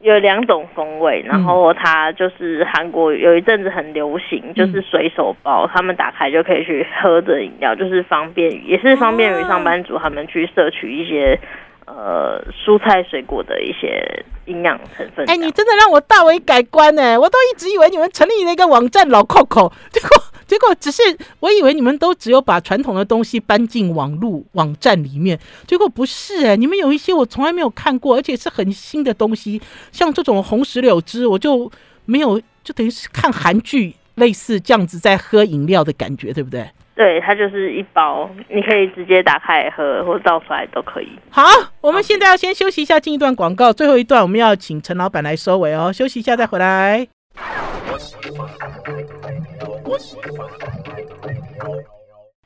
[0.00, 11.38] 有两种风味，然后它就是韩国有一阵子很流行，嗯、就是随手包，他们打开就可以去喝的饮料，就是方便，也是方便于上班族他们去摄取一些
[11.86, 15.28] 呃蔬菜水果的一些营养成分。
[15.28, 17.20] 哎，你真的让我大为改观呢！
[17.20, 20.29] 我都一直以为你们成立了一个网站老扣扣，结果。
[20.50, 21.00] 结果只是
[21.38, 31.70] 我以为你们都只有把传统的东西搬进网络网站里面，结果不是哎，你们有一些我从来没有看过，而且是很新的东西，像这种红石榴汁，我就
[32.04, 36.68] 没有，就等于是看韩剧类似这样子在喝饮料的感觉，对不对？
[36.96, 41.08] 对，它就是一包，你可以直接打开来喝，或者倒出来都可以。
[41.30, 41.44] 好，
[41.80, 47.06] 我们现在要先休息一下，进一段广告，最后一段我们要请陈老板来收尾哦，休息一下再回来。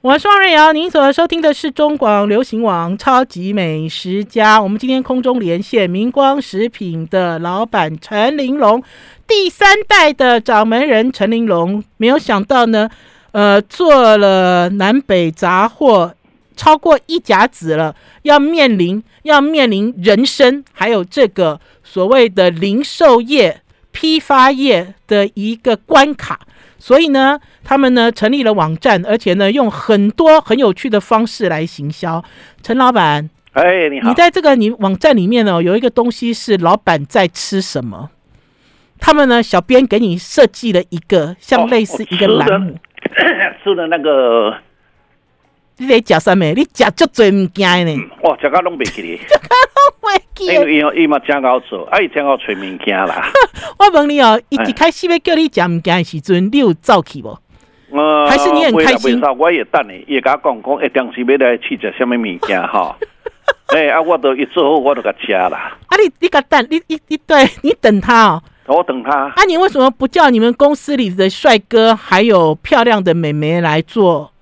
[0.00, 4.58] 我是汪瑞瑶，您所收听的是中广流行网《超级美食家》。
[4.62, 8.82] 我们今天空中连线明光食品的老板陈玲龙，
[9.26, 11.84] 第三代的掌门人陈玲龙。
[11.98, 12.88] 没有想到呢，
[13.32, 16.14] 呃，做了南北杂货
[16.56, 23.60] 超过一甲子了，要面临要面临人生，还有这个所谓的零售业。
[23.96, 26.40] 批发业的一个关卡，
[26.84, 32.22] 所以呢，他们呢成立了网站，而且呢用很多很有趣的方式来行销。
[32.62, 38.10] 陈老板，哎，你好，你在这个你网站里面呢有一个东西是老板在吃什么？
[39.00, 42.78] 他们呢小编给你设计了一个像类似一个栏目，
[43.64, 44.54] 吃、 那个。
[45.78, 46.36] 你在食啥物？
[46.54, 47.96] 你食足侪物件呢？
[48.24, 50.46] 哇，食到拢袂记哩， 食到拢袂记。
[50.46, 53.30] 因为伊伊嘛真好做，啊伊真好揣物件啦。
[53.78, 57.38] 我问你哦，伊一开始要叫你食物件的时阵，你有走去无？
[57.92, 59.20] 呃，还是你很开心？
[59.38, 62.94] 我也等你，伊甲我讲讲，一当时要来去食什么物件吼？
[63.68, 65.76] 哎啊，我都一做好，我都甲食啦。
[65.86, 68.42] 啊，你你甲等，你你你对，你等他哦。
[68.66, 69.10] 我等他。
[69.10, 74.32] 啊，你为什么不叫你们公司里的帅哥还有漂亮的美眉来做？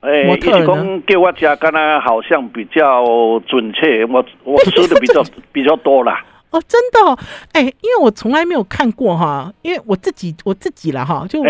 [0.00, 3.04] 哎、欸，一讲给我家干呢，好像比较
[3.48, 4.04] 准确。
[4.06, 6.24] 我我 吃的比较比较多啦。
[6.50, 7.18] 哦，真的哦，
[7.52, 11.42] 哎、欸，因为我从来没有看过哈，因为我自己我自己了哈，就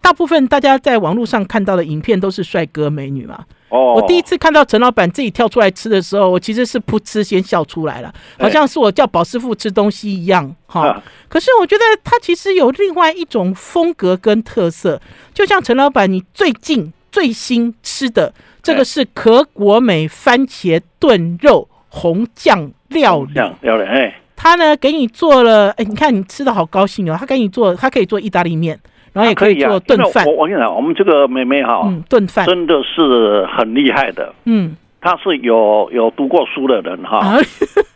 [0.00, 3.44] 大部分大家在网络上看到的影片都是帅哥美女嘛。
[3.68, 11.02] 哦，我第一次看到陈老板自己跳出来吃的时候，我其实是噗嗤先笑出来了，好像是我叫宝师傅吃东西一样哈、欸。
[11.28, 15.00] 可是我觉得他其实有另外一种风格跟特色，
[15.32, 16.92] 就像陈老板，你最近。
[17.12, 18.32] 最新吃的
[18.62, 28.78] 这个是可果美番茄炖肉红酱料理，料理哎，他呢给你做了哎，你看你吃的好高兴哦，他给你做，他可以做意大利面，
[29.12, 30.24] 然后也可以做炖饭。
[30.24, 32.46] 我我跟你讲，我们这个妹妹哈，嗯，炖饭。
[32.46, 37.18] 真的是很厉害的，嗯，她是有有读过书的人哈，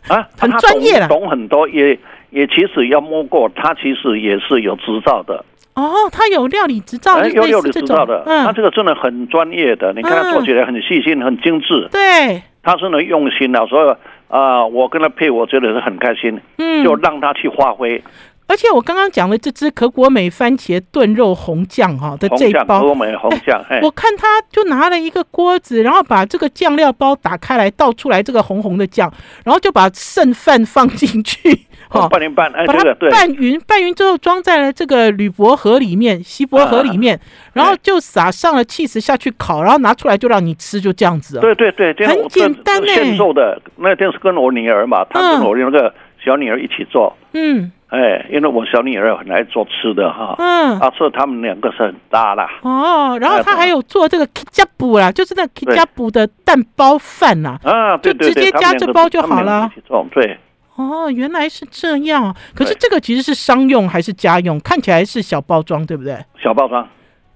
[0.07, 1.97] 啊， 很专业的，懂很多，也
[2.29, 5.43] 也其实要摸过，他其实也是有执照的。
[5.77, 13.95] 哦，他有料理执照，有料理执照的，嗯，他这个真的很专业的，你看他做起来很细心、很精致，对，他真的用心了，所以
[14.27, 18.03] 啊，我跟他配，我觉得是很开心，嗯，就让他去发挥。
[18.49, 29.13] 而且我刚刚讲的这只可果美番茄炖肉红酱哈的这一包，可果美红酱，我看他就拿了一个锅子，然后把这个酱料包打开来，倒出来这个红红的酱，
[29.43, 31.66] 然后就把剩饭放进去。
[31.91, 37.19] 哦，半年半，哎，把它拌匀，拌匀之后装在了这个铝箔盒里面，锡箔盒里面，
[37.53, 41.39] 然后就撒上了气石下去烤，然后拿出来就让你吃，就这样子。
[41.39, 42.87] 对对对，很简单呢。
[42.87, 47.15] 现做的那天是跟我女儿嘛，她跟我那个小女儿一起做。
[47.33, 50.35] 嗯，哎，因为我小女儿很爱做吃的哈。
[50.39, 52.49] 嗯，啊，所以他们两个是很搭啦。
[52.63, 57.57] 哦，然后他还有做这个 Ketchup 啦，就是那 Ketchup 的蛋包饭呐。
[57.63, 59.69] 啊，就直接加这包就好了。
[60.11, 60.37] 对。
[60.77, 62.35] 哦，原来是这样。
[62.55, 64.59] 可是这个其实是商用还是家用？
[64.61, 66.17] 看起来是小包装，对不对？
[66.41, 66.87] 小包装。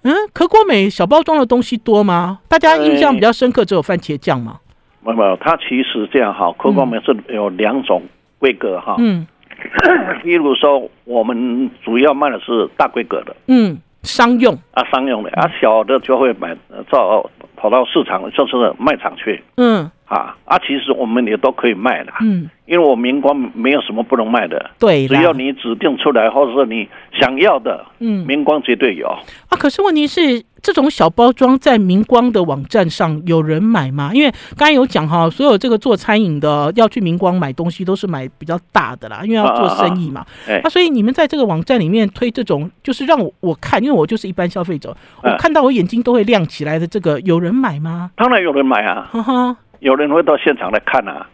[0.03, 2.39] 嗯，可果美小包装的东西多吗？
[2.47, 4.59] 大家印象比较深刻只有番茄酱吗？
[5.03, 8.03] 没有没有，它其实这样哈，可果美是有两种
[8.39, 8.95] 规格哈。
[8.99, 9.27] 嗯。
[10.23, 13.35] 比如说，我们主要卖的是大规格的。
[13.47, 16.55] 嗯，商用啊，商用的啊，小的就会买
[16.89, 19.43] 到跑到市场，就是卖场去。
[19.57, 19.89] 嗯。
[20.11, 26.85] 啊啊，其实我们也都可以卖的，嗯，因为我明光没有什么不能卖的，对，只要你指定出来，或者是你
[27.17, 29.55] 想要的，嗯，明光绝对有啊。
[29.57, 34.11] 可是问题是，这种小包装在明光的网站上有人买吗？
[34.13, 40.25] 因为刚才有讲哈，所有这个做餐饮的要去明光买东西，都是买比较大的啦，因为要做生意嘛。
[40.45, 44.93] 那、啊啊啊、所以你们在这个网站里面推这种，就是让我我看，因为我就是一般消费者，
[45.23, 48.11] 我看到我眼睛都会亮起来的这个，有人买吗？
[48.17, 49.07] 当然有人买啊。
[49.13, 51.27] 呵呵有人会到现场来看啊！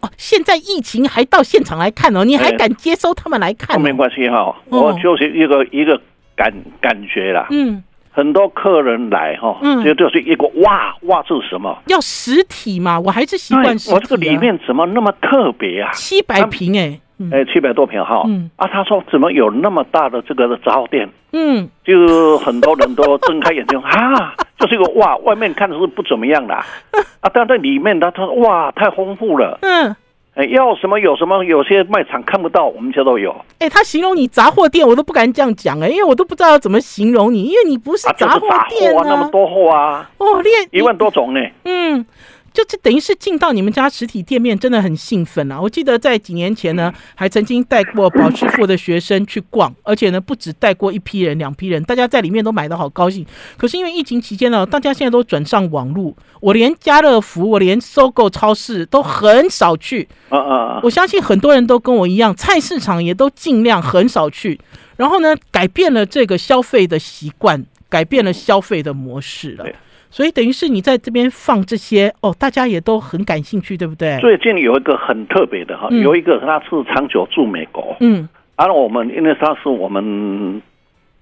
[0.00, 3.80] 哦，现在疫情还到现场来看哦，你还敢接收他们来看？
[3.80, 6.00] 没关系哈，我就是一个一个
[6.34, 7.46] 感感觉啦。
[7.50, 11.78] 嗯，很多客人来哈，嗯，这就是一个哇哇，这是什么？
[11.86, 12.98] 要实体嘛？
[12.98, 13.94] 我还是习惯实体。
[13.94, 15.90] 我这个里面怎么那么特别啊？
[15.92, 16.98] 七百平哎。
[17.30, 21.08] 哎，七百多平哈，嗯啊，他说怎么有那么大的这个杂货店？
[21.32, 26.64] 嗯，就很多人都睁开眼睛 啊，就是一个哇，外面看的是不怎么样的啊，
[27.34, 29.94] 但在里面他他说哇，太丰富了，嗯，
[30.34, 33.34] 哎，要什么有什么，有些卖场看不到，我们家都有。
[33.58, 42.06] 哎，他形容你杂货店，我都不敢这样讲哎，因为我都不知道要怎么形容你，因为你不是杂货店啊，那么多货啊，哦，练一万多种呢，嗯。
[42.52, 45.60] 就这等于是进到你们家实体店面，真的很兴奋啊！
[45.60, 53.24] 我记得在几年前呢，还曾经带过宝师傅的学生去逛，而且呢，不止带过一批人、两批人，大家在里面都买得好高兴。
[53.56, 60.08] 可是因为疫情期间呢，大家现在都转上网路，我连家乐福、我连 SOGO 超市都很少去。
[60.28, 60.80] 啊啊！
[60.82, 64.60] 我相信很多人都跟我一样，菜市场也都尽量很少去。
[64.96, 69.64] 然后呢，改变了这个消费的习惯，改变了消费的模式了。
[70.12, 74.18] 所以等于是你在这边放这些哦，大家也都很感兴趣，对不对？
[74.20, 80.60] 最近有一个很特别的哈，有一个他是长久住美国，嗯，而我们因为他是我们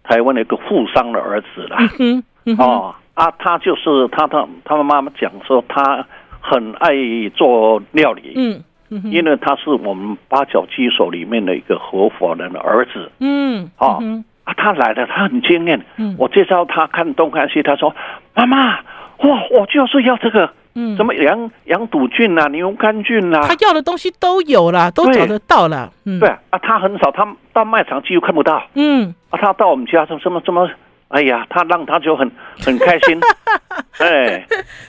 [0.02, 6.04] 台湾的一个富商的儿子啦，嗯嗯，哦啊，他就是他他他妈妈讲说他
[6.40, 6.90] 很爱
[7.32, 14.02] 做料理，嗯嗯，因为他是我们八角鸡手里面的一个合伙人的儿子，嗯，哦
[14.42, 14.52] 啊。
[14.56, 15.80] 他来了，他很惊艳。
[15.96, 17.94] 嗯，我介绍他看东看西，他说
[18.34, 25.92] ：“妈妈，哇，我就是要这个，嗯，什么羊羊肚菌啊，牛肝菌啊，他要的东西都有了，都找得到了。
[26.04, 28.62] 嗯，对啊，他很少，他到卖场几乎看不到。
[28.74, 30.68] 嗯，啊，他到我们家说什么什么。”
[31.10, 32.30] 哎呀，他让他就很
[32.64, 33.18] 很开心，
[33.98, 34.46] 哎，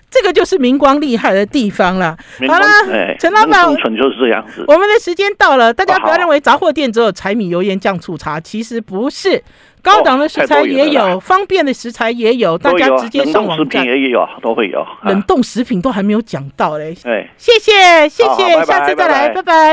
[0.07, 2.15] 这个就是明光厉害的地方了。
[2.47, 4.63] 好了，陈老板，纯就是这样子。
[4.67, 9.43] 我们的时间到了，大家不要认为杂货店只有柴米油盐酱醋茶，其实不是，
[9.82, 13.86] 高档的食材也有，方便的食材也有，大家直接上网站。
[13.86, 14.86] 也有，都会有。
[15.03, 19.69] 冷冻食品都还没有讲到嘞，哎，谢谢谢谢，下次再来，拜拜。